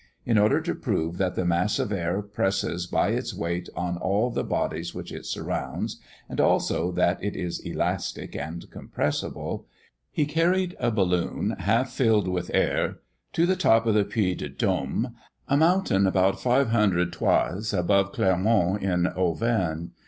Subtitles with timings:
[0.25, 4.31] In order to prove that the mass of air presses by its weight on all
[4.31, 9.67] the bodies which it surrounds, and also that it is elastic and compressible,
[10.11, 12.97] he carried a balloon, half filled with air,
[13.33, 15.13] to the top of the Puy de Dome,
[15.47, 19.91] a mountain about 500 toises above Clermont, in Auvergne.